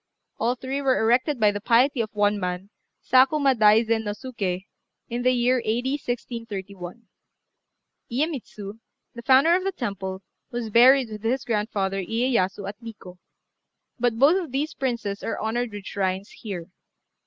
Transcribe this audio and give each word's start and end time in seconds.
All 0.39 0.55
three 0.55 0.81
were 0.81 0.97
erected 0.97 1.39
by 1.39 1.51
the 1.51 1.61
piety 1.61 2.01
of 2.01 2.09
one 2.13 2.39
man, 2.39 2.71
Sakuma 3.03 3.53
Daizen 3.53 4.03
no 4.05 4.13
Suké, 4.13 4.65
in 5.09 5.21
the 5.21 5.29
year 5.31 5.59
A.D. 5.63 5.91
1631. 6.03 7.07
Iyémitsu, 8.11 8.79
the 9.13 9.21
founder 9.21 9.53
of 9.55 9.63
the 9.63 9.71
temple, 9.71 10.23
was 10.49 10.71
buried 10.71 11.11
with 11.11 11.21
his 11.21 11.45
grandfather, 11.45 12.01
Iyéyasu, 12.03 12.67
at 12.67 12.81
Nikkô; 12.81 13.17
but 13.99 14.17
both 14.17 14.41
of 14.43 14.51
these 14.51 14.73
princes 14.73 15.21
are 15.21 15.39
honoured 15.39 15.71
with 15.71 15.85
shrines 15.85 16.31
here. 16.31 16.71